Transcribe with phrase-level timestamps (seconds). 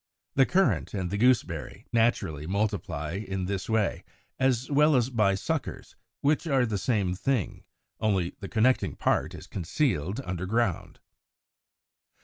[0.33, 4.03] The Currant and the Gooseberry naturally multiply in this way,
[4.39, 7.65] as well as by suckers (which are the same thing,
[7.99, 10.99] only the connecting part is concealed under ground).